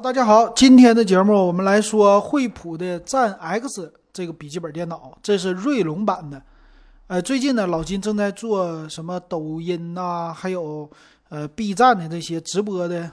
[0.00, 6.40] 大家好，今天的节目我们来说惠普的战 X 这个笔记本电脑，这是锐龙版的。
[7.08, 10.88] 呃，最近呢，老金正在做什么抖音呐，还有
[11.30, 13.10] 呃 B 站的这些直播的，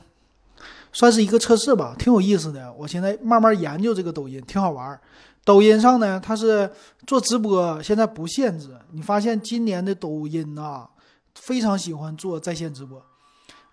[0.93, 2.71] 算是一个测试吧，挺有意思的。
[2.73, 4.99] 我现在慢慢研究这个抖音，挺好玩。
[5.43, 6.69] 抖音上呢，它是
[7.07, 8.69] 做直播，现在不限制。
[8.91, 10.85] 你发现今年的抖音呐，
[11.33, 13.01] 非常喜欢做在线直播。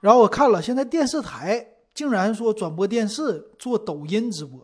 [0.01, 1.67] 然后我看了，现在电视台。
[1.95, 4.61] 竟然说转播电视做抖音直播，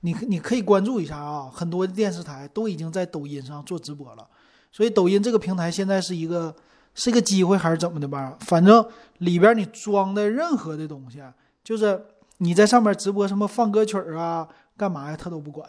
[0.00, 1.50] 你你可以关注一下啊！
[1.52, 4.26] 很多电视台都已经在抖音上做直播了，
[4.70, 6.54] 所以抖音这个平台现在是一个
[6.94, 8.36] 是一个机会还是怎么的吧？
[8.40, 8.86] 反正
[9.18, 11.20] 里边你装的任何的东西，
[11.64, 12.06] 就是
[12.38, 15.68] 你在上面直播什么放歌曲啊、干嘛呀，他都不管。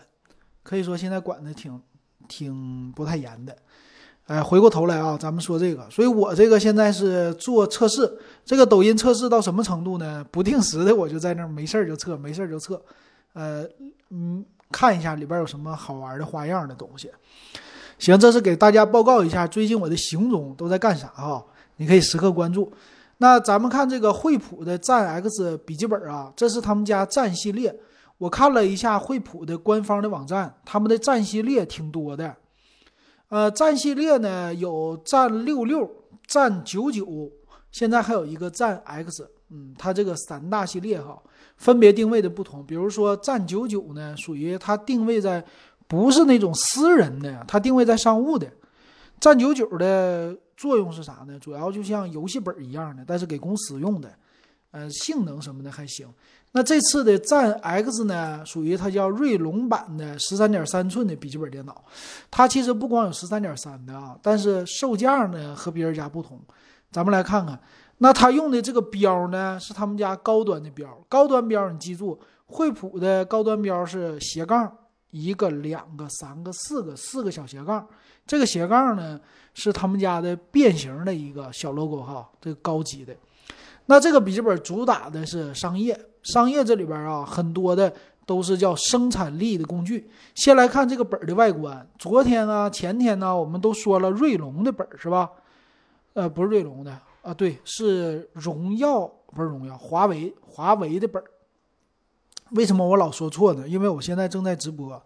[0.64, 1.82] 可以说现在管的挺
[2.28, 3.58] 挺不太严的。
[4.32, 8.10] 哎，回过头来啊，咱们说这个，所以我这个现在是做测试，
[8.46, 10.26] 这个抖音测试到什么程度呢？
[10.32, 12.82] 不定时的我就在那没事儿就测，没事儿就测，
[13.34, 13.66] 呃，
[14.10, 17.12] 嗯，看一下里边有什么好玩的花样的东西。
[18.00, 21.44] 行，这是给大家报告一下最近我的行踪都在干啥哈，
[21.76, 22.72] 你可以时刻关注。
[23.18, 27.76] 那咱们看这个惠普的战 X 笔记本啊，这是他们家战系列。
[28.18, 32.34] 我看了一下惠普的官方的网站，他们的战系列挺多的。
[33.32, 35.90] 呃，战系列呢有战六六、
[36.28, 37.32] 战九九，
[37.72, 41.18] 现在还有一个战 X，嗯，它这个三大系列哈，
[41.56, 42.66] 分别定位的不同。
[42.66, 45.42] 比如说战九九呢，属于它定位在
[45.88, 48.46] 不是那种私人的，它定位在商务的。
[49.22, 51.40] 战九九的作用是啥呢？
[51.40, 54.14] 主要就像游戏本一样的，但是给公司用的，
[54.72, 56.08] 呃，性能什么的还行。
[56.54, 61.82] 那这次的战 X 呢，属于它叫锐龙版的十三点三寸的笔记本电脑。
[62.30, 66.38] 它其实不光有十三点三的啊，但是售价呢和别人家不同。
[66.92, 67.58] 咱们来看看，
[68.00, 74.70] 那它用的这个标呢是他们家高端的标，高端标你记住，惠普的高端标是斜杠
[75.12, 77.88] 一个、两个、三个、四个，四个小斜杠。
[78.28, 79.18] 这个斜杠呢
[79.54, 83.16] 是他们家的变形的一个小 logo 哈，这个高级的。
[83.92, 86.00] 那这个笔记本主打的是商业。
[86.24, 87.92] 商业这里边啊，很多的
[88.26, 90.10] 都是叫生产力的工具。
[90.34, 91.86] 先来看这个本的外观。
[92.00, 95.30] 昨天呢，前天呢，我们都说了锐龙的本是吧？
[96.14, 101.22] 呃，不是锐龙的啊，对，是荣耀，不是荣耀，华为，华为的本
[102.52, 103.68] 为什么我老说错呢？
[103.68, 105.04] 因为我现在正在直播，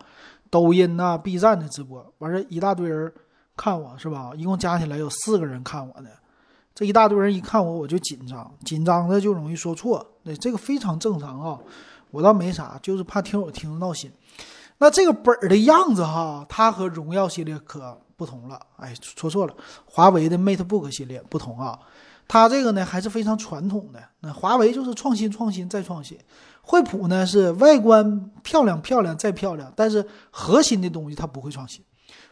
[0.51, 3.11] 抖音呐、B 站的直播，完事一大堆人
[3.57, 4.31] 看我是吧？
[4.37, 6.09] 一共加起来有四个人看我的。
[6.75, 11.57] 这一大堆人一看我，我就紧张，紧张的就容易说错，那这个非常正常啊。
[12.11, 14.11] 我倒没啥，就是怕听友听着闹心。
[14.77, 18.59] 那这个本儿的样子哈，它和荣耀系列可不同了。
[18.75, 19.55] 哎，说错了，
[19.85, 21.79] 华为的 MateBook 系列不同啊。
[22.27, 24.03] 它这个呢还是非常传统的。
[24.19, 26.17] 那华为就是创新、创新再创新，
[26.61, 31.81] 惠普呢是外观漂亮、漂亮再漂亮，但是核心的东西它不会创新。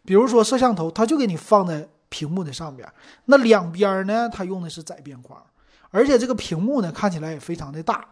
[0.04, 1.88] 比如说摄像头，它就给你放在。
[2.13, 2.88] 屏幕的上边，
[3.25, 4.29] 那两边呢？
[4.31, 5.44] 它用的是窄边框，
[5.90, 8.07] 而且这个屏幕呢看起来也非常的大。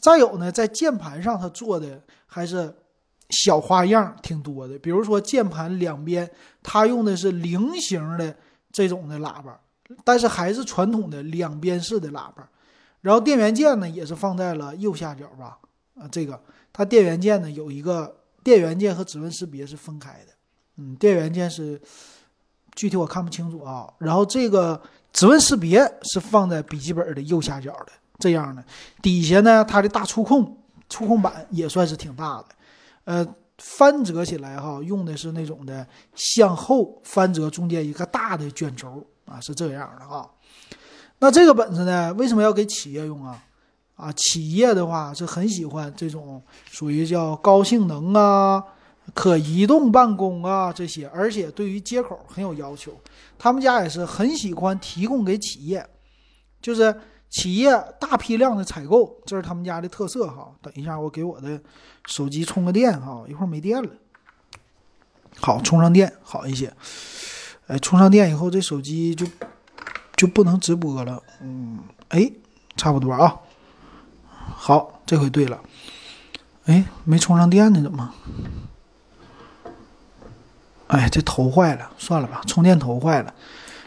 [0.00, 2.74] 再有呢，在键盘上它做的还是
[3.30, 6.28] 小花样挺多的，比如说键盘两边
[6.64, 8.34] 它用的是菱形的
[8.72, 9.56] 这种的喇叭，
[10.02, 12.48] 但是还是传统的两边式的喇叭。
[13.02, 15.56] 然后电源键呢也是放在了右下角吧？
[15.94, 16.42] 啊，这个
[16.72, 20.32] 它电源键呢有一个电源键和指纹识别是分开的，
[20.78, 21.80] 嗯，电源键是。
[22.74, 24.80] 具体我看不清楚啊，然后这个
[25.12, 28.64] 指纹识别是放在笔记本的右下角的，这样的
[29.00, 30.56] 底下呢，它的大触控
[30.88, 32.46] 触控板也算是挺大的，
[33.04, 33.26] 呃，
[33.58, 40.28] 翻折起来哈，用的是那种的向后翻折，中间一个大的卷轴啊，是这样的啊。
[41.20, 43.42] 那这个本子呢，为什么要给企业用啊？
[43.94, 48.62] 啊，企业的话是很喜欢这种属于叫高性能啊。
[49.12, 52.98] 可移动办公啊，这些，而且对于接口很有要求。
[53.38, 55.86] 他们家也是很喜欢提供给企业，
[56.62, 56.94] 就是
[57.28, 57.70] 企业
[58.00, 60.50] 大批量的采购，这是他们家的特色哈。
[60.62, 61.60] 等一下，我给我的
[62.06, 63.90] 手机充个电哈，一会儿没电了。
[65.36, 66.72] 好，充上电好一些。
[67.66, 69.26] 哎，充上电以后，这手机就
[70.16, 71.22] 就不能直播了。
[71.40, 72.30] 嗯，哎，
[72.76, 73.40] 差不多啊。
[74.30, 75.60] 好，这回对了。
[76.66, 78.14] 哎，没充上电呢，怎么？
[80.88, 83.34] 哎，这头坏了，算了吧，充电头坏了。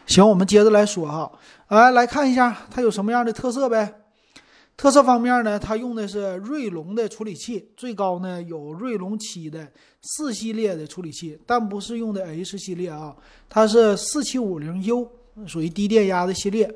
[0.05, 1.31] 行，我们接着来说哈，
[1.69, 3.93] 来来看一下它有什么样的特色呗。
[4.75, 9.67] 特色方面呢，它用的是锐龙的处理器，最高呢有锐龙七的
[10.01, 13.15] 四系列的处理器，但不是用的 H 系列啊，
[13.49, 15.09] 它是四七五零 U，
[15.47, 16.71] 属于低电压的系列。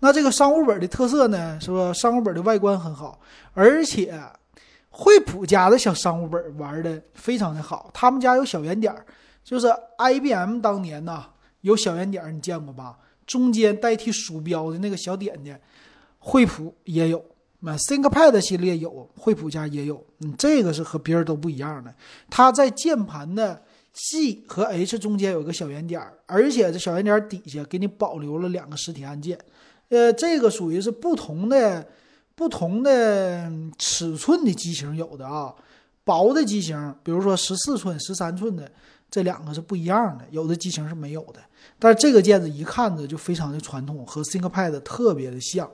[0.00, 1.92] 那这个商务本的特色呢，是吧？
[1.92, 3.20] 商务本的外观很好，
[3.54, 4.20] 而且
[4.90, 9.06] 惠普家的小商务本玩的非常的好，他们家有小圆点儿，
[9.48, 9.66] 就是
[9.96, 11.24] IBM 当年呢
[11.62, 12.98] 有小圆点儿，你见过吧？
[13.26, 15.58] 中间代替鼠标的那个小点点，
[16.18, 17.24] 惠普也有。
[17.60, 20.04] 那 ThinkPad 系列有，惠普家也有。
[20.20, 21.94] 嗯，这个是和别人都不一样的。
[22.28, 23.62] 它在键盘的
[23.94, 29.38] G 和 H 中间有个小圆点儿，而且这小圆点儿底下给你保留了两个实体按键。
[29.88, 31.88] 呃，这个属于是不同的、
[32.34, 35.54] 不同的尺寸的机型有的啊。
[36.04, 38.70] 薄的机型，比如说十四寸、十三寸的，
[39.10, 40.24] 这两个是不一样的。
[40.30, 41.40] 有的机型是没有的。
[41.78, 45.68] 但是这个键子一看着就非常的传统，和 ThinkPad 特别的像。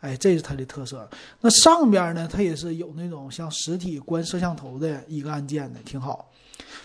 [0.00, 1.08] 哎，这是它的特色。
[1.40, 6.30] 那上边呢，它也是有那种像实体关摄像头的一个按键的，挺好。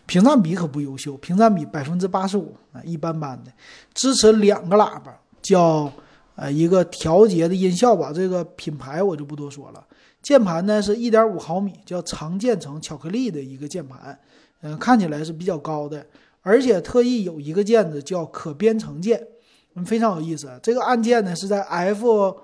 [0.08, 3.52] 屏占比可不优秀，屏占比百分之八十五啊，一般般的。
[3.94, 5.94] 支持两个喇叭，叫
[6.36, 9.86] 呃一个调节的音效吧，这个品牌我就不多说了。
[10.24, 14.18] 键盘呢是一点五毫米，叫长键程巧克力的一个键盘，
[14.64, 16.04] 嗯，看起来是比较高的，
[16.42, 19.28] 而且特意有一个键子叫可编程键，
[19.76, 20.60] 嗯，非常有意思。
[20.64, 22.36] 这个按键呢是在 F。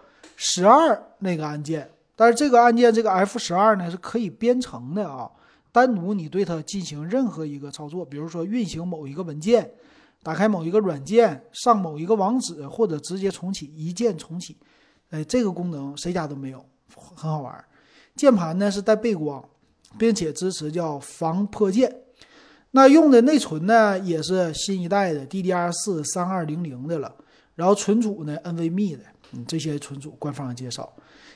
[0.42, 5.30] 十二那个按键，但是这个按键这个 F 十二呢是可以编程的啊，
[5.69, 9.69] 单独你对它进行任何一个操作，比如说运行某一个文件，
[10.24, 14.56] 打开某一个软件，上某一个网址，或者直接重启，一键重启，
[15.10, 17.66] 哎，这个功能谁家都没有，很好玩。
[18.16, 19.44] 键盘呢是带背光，
[19.98, 21.94] 并且支持叫防破键。
[22.71, 27.13] 那用的内存呢也是新一代的 DDR 四三二零零的了，
[27.56, 29.04] 然后存储呢 NVMe 的。
[29.31, 30.92] 嗯，这些存储官方介绍，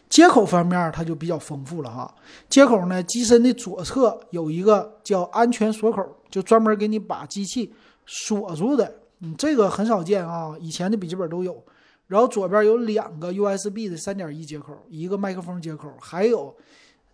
[0.10, 2.12] 接口方面它就比较丰富了哈。
[2.50, 7.72] 接口呢，机身的左侧有一个叫安全锁口，就专门给你把机器
[8.08, 8.96] 锁住的。
[9.20, 11.64] 嗯，这个很少见啊，以前的笔记本都有。
[12.08, 16.56] 然后左边有两个 USB 的三点一接口，一个麦克风接口，还有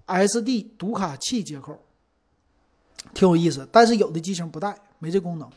[0.08, 1.78] SD 读卡器接口，
[3.14, 3.68] 挺有意思。
[3.72, 5.50] 但是有的机型不带，没这功能。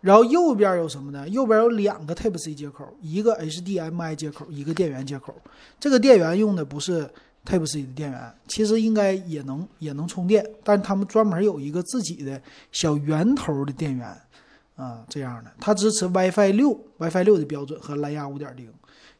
[0.00, 1.28] 然后右边有什么呢？
[1.28, 5.34] 右边有两个 Type C 接口，一个 HDMI 接口，一个电源接口。
[5.78, 7.06] 这个电源用的不是
[7.44, 12.40] Type C 的电源，其实应该也能也能充电，但是他们专门有一个自己的
[12.72, 14.08] 小圆头的电源
[14.76, 15.50] 啊，这样的。
[15.60, 18.72] 它支持 WiFi 六，WiFi 六的标准和蓝牙五点零，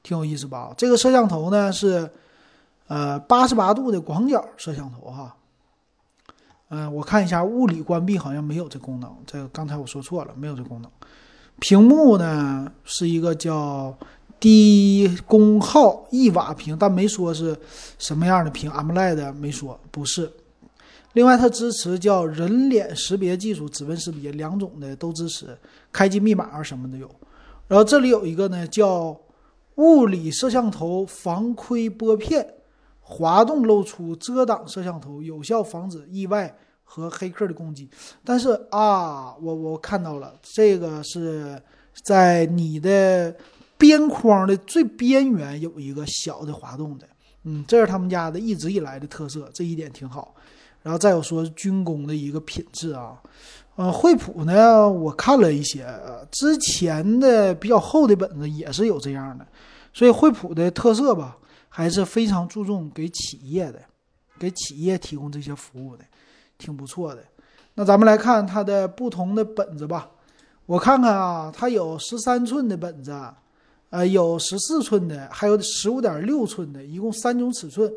[0.02, 0.72] 挺有意思吧？
[0.78, 2.08] 这个摄像头呢是
[2.86, 5.36] 呃八十八度的广角摄像头哈。
[6.72, 9.12] 嗯，我看一下，物理关闭好像没有这功能。
[9.26, 10.90] 这个刚才我说错了，没有这功能。
[11.58, 13.93] 屏幕呢是一个叫
[14.38, 17.58] 低功耗一瓦屏，但没说是
[17.99, 20.31] 什么样的屏，AMOLED 没说，不是。
[21.14, 25.58] 另外，它支持叫人脸识别技术，指纹识别两种的都支持，
[25.90, 27.11] 开机密码什么的有。
[27.66, 29.20] 然后这里有一个呢叫
[29.75, 32.46] 物理摄像头防窥拨片。
[33.10, 37.90] 滑动露出遮挡摄像头，有效防止意外和黑客的攻击。
[38.24, 41.60] 但是啊，我我看到了，这个是
[42.04, 43.34] 在你的
[43.76, 47.06] 边框的最边缘有一个小的滑动的。
[47.42, 50.32] 嗯，这是他们家的一直以来的特色，这一点挺好。
[50.82, 53.20] 然后再有说军工的一个品质啊，
[53.74, 55.84] 呃，惠普呢，我看了一些
[56.30, 59.44] 之前的比较厚的本子也是有这样的，
[59.92, 61.36] 所以惠普的特色吧。
[61.72, 63.81] 还是非常注重给企业的，
[64.38, 66.05] 给企业提供这些服务的，
[66.58, 67.22] 挺不错的。
[67.75, 70.11] 那咱们来看它的不同的本子吧。
[70.66, 73.16] 我看看啊，它有十三寸的本子，
[73.90, 77.90] 呃，有十四寸的，还有十五点六寸的，一共三种尺寸，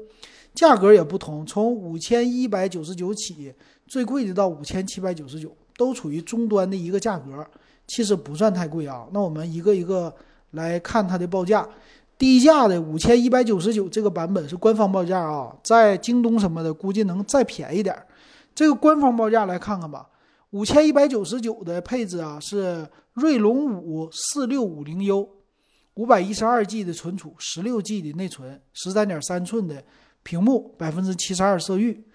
[0.53, 3.51] 价格也不同，从五千一百九十九起，
[3.87, 7.45] 最贵的到五千七百九十九，都处于中端的一个价格，
[7.87, 9.07] 其实不算太贵啊。
[9.11, 10.13] 那我们一个一个
[10.51, 11.67] 来看它的报价。
[12.23, 17.93] 低价的五千一百九十九这个版本是官方报价啊，在京东什么的估计能再便宜点。
[18.55, 20.07] 这个官方报价来看看吧，
[20.51, 25.27] 五千一百九十九的配置啊是锐龙五四六五零 U，
[25.95, 29.83] 五百一十二 G 的存储，十六 G 的内存，十三点三寸的
[30.23, 32.05] 屏幕，百分之七十二色域。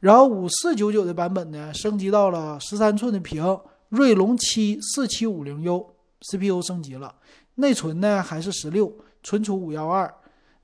[0.00, 3.60] 然后五四九九的版本呢，升级到了十三寸的屏，
[3.90, 7.16] 锐龙七四七五零 U，CPU 升级了，
[7.56, 8.90] 内存呢还是十六。
[9.24, 10.14] 存储五幺二，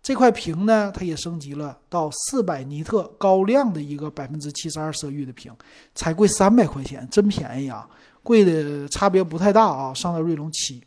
[0.03, 5.53] 这块屏呢，它也升级了到四百尼特高亮的一个百分之七十二色域的屏，
[5.95, 7.89] 才贵三百块钱，真便宜啊！
[8.23, 10.83] 贵的差别不太大啊，上到锐龙七。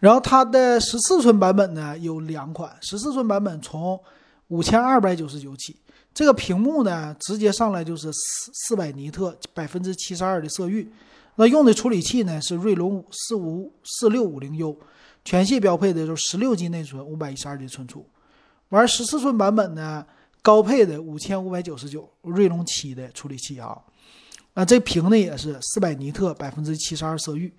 [0.00, 3.98] 然后它的十四寸版本呢有两款，十四寸版本从
[4.48, 5.76] 五千二百九十九起，
[6.12, 10.90] 这个屏幕呢直接上来就是四四百尼特百分之七十二的色域，
[11.36, 14.76] 那用的处理器呢是锐龙四五四六五零 U。
[15.24, 18.06] 全系标配的就是十六 G 内存，五百一十二 G 存储。
[18.70, 20.04] 玩十四寸版本呢，
[20.40, 23.78] 高配的五千五百九十九，锐龙七的处理器啊，
[24.54, 27.52] 那，这屏呢也是四百尼特，百分之七十二色域，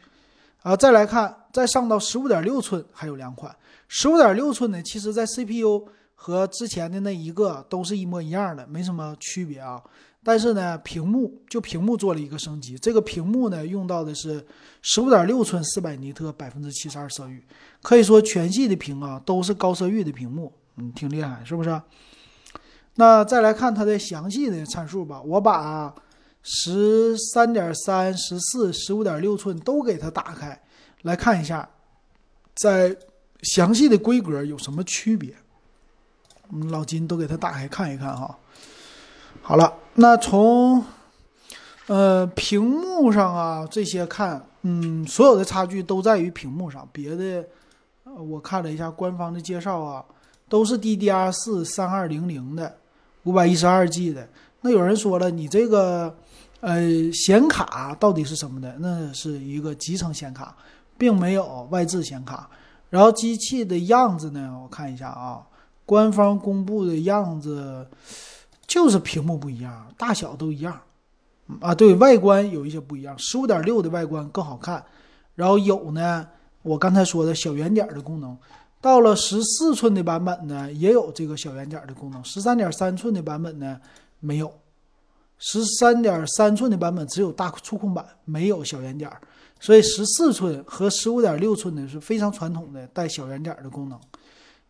[0.64, 3.56] 啊，再来看，再上到十五点六寸，还有两款，
[3.88, 5.88] 十五点六寸呢，其实在 CPU
[6.24, 9.84] 和之前的那一个都是一模一样的，没什么区别啊。
[10.24, 14.42] 但是呢，屏幕就屏幕做了一个升级，这个屏幕呢用到的是
[14.82, 17.44] 十五点六寸四百尼特百分之七十二色域，
[17.82, 21.82] 可以说全系的屏啊都是高色域的屏幕，嗯，挺厉害，是不是？
[22.96, 25.94] 那再来看它的详细的参数吧，我把
[26.42, 30.58] 十三点三、十四、十五点六寸都给它打开
[31.02, 31.70] 来看一下，
[32.56, 32.96] 在
[33.42, 35.36] 详细的规格有什么区别？
[36.70, 38.38] 老金都给它打开看一看哈。
[39.42, 40.84] 好了，那从
[41.88, 47.46] 呃屏幕上啊这些看，嗯，所有的差距都在于屏幕上，别的
[48.04, 50.06] 我看了一下官方的介绍啊，
[50.48, 52.78] 都是 DDR 四三二零零的
[53.24, 54.28] 五百一十二 G 的。
[54.62, 56.16] 那有人说了，你这个
[56.62, 56.82] 呃
[57.12, 58.74] 显卡到底是什么的？
[58.80, 60.56] 那是一个集成显卡，
[60.98, 62.50] 并没有外置显卡。
[62.90, 65.42] 然后机器的样子呢，我看一下啊，
[65.86, 67.88] 官方公布的样子。
[68.66, 70.82] 就是屏幕不一样，大小都一样，
[71.60, 73.16] 啊，对外观有一些不一样。
[73.20, 74.84] 十五点六的外观更好看，
[75.36, 76.26] 然后有呢，
[76.64, 78.36] 我刚才说的小圆点的功能。
[78.82, 82.24] 到了十四寸的版本呢，也有这个小圆点的功能。
[82.24, 83.80] 十三点三寸的版本呢，
[84.22, 84.52] 没有。
[85.38, 89.12] 十三点三寸的版本只有大触控板，没有小圆点。
[89.60, 94.00] 所以十四寸和十五点六寸的是非常传统的带小圆点的功能。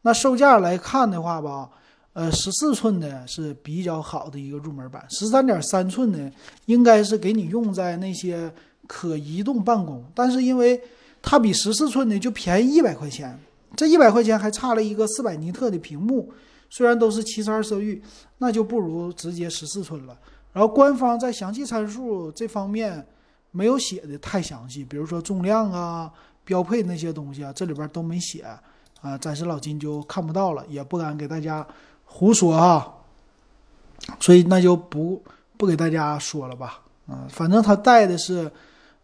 [0.03, 1.69] 那售价来看的话吧。
[2.15, 6.31] 呃，十四寸的是比较好的一个入门版，十三点三寸的
[6.67, 8.53] 应该是给你用在那些
[8.85, 10.79] 可移动办公，但是因为
[11.23, 13.35] 它比十四寸的就便宜一百块钱，
[13.75, 16.31] 这一百块钱还差了一个四百尼特的屏幕，
[16.69, 17.99] 虽然都是七十二色域，
[18.37, 20.15] 那就不如直接十四寸了。
[20.51, 23.03] 然后官方在详细参数这方面
[23.49, 26.11] 没有写的太详细，比如说重量啊、
[26.43, 28.43] 标配那些东西啊，这里边都没写
[29.03, 31.67] 啊，暂时老金就看不到了，也不敢给大家。
[32.05, 32.93] 胡说啊，
[34.19, 35.23] 所以那就不
[35.57, 36.79] 不给大家说了吧。
[37.07, 38.51] 啊，反正它带的是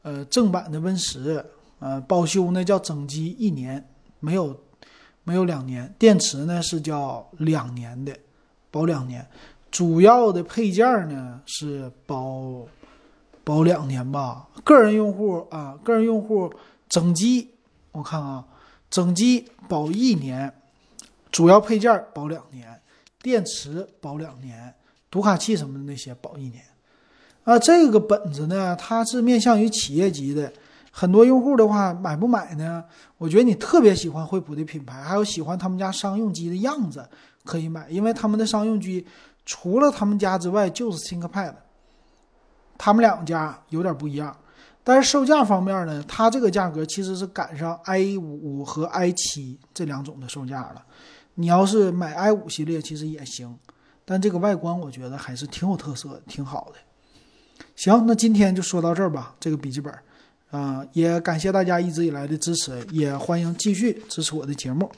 [0.04, 1.44] 呃正版的 Win 十，
[1.80, 3.84] 呃保修呢叫整机一年，
[4.20, 4.56] 没有
[5.24, 5.92] 没有两年。
[5.98, 8.16] 电池呢是叫两年的，
[8.70, 9.28] 保两年。
[9.72, 12.64] 主要的配件呢是保
[13.44, 14.48] 保两年吧。
[14.64, 16.54] 个人用户啊，个人用户
[16.88, 17.50] 整机
[17.92, 18.46] 我看啊，
[18.90, 20.54] 整机保一年，
[21.32, 22.68] 主要配件保两年。
[23.22, 24.74] 电池保两年，
[25.12, 26.64] 读卡器什么的那些保一年，
[27.44, 30.50] 啊，这个本子呢，它是面向于企业级的，
[30.90, 32.82] 很多用户的话买不买呢？
[33.18, 37.06] 我觉得你特别喜欢惠普的品牌，还有喜欢他们家商用机的样子，
[37.44, 39.06] 可以买，因为他们的商用机
[39.46, 41.56] 除了他们家之外就是 ThinkPad，
[42.78, 44.34] 他们两家有点不一样，
[44.90, 50.84] 但是售价方面呢，它这个价格其实是赶上 i 五和 i 七这两种的售价了。
[51.36, 53.56] 你要是买 i 五系列，其实也行，
[54.04, 57.64] 但这个外观我觉得还是挺有特色，挺好的。
[57.76, 59.36] 行，那今天就说到这儿吧。
[59.40, 59.94] 这个笔记本，
[60.50, 64.92] 啊，也感谢大家一直以来的支持，也欢迎继续支持我的节目。